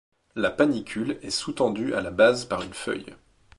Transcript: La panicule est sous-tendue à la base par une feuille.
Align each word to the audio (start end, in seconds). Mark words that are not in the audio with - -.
La 0.33 0.49
panicule 0.49 1.19
est 1.21 1.29
sous-tendue 1.29 1.93
à 1.93 2.01
la 2.01 2.09
base 2.09 2.45
par 2.45 2.63
une 2.63 2.73
feuille. 2.73 3.13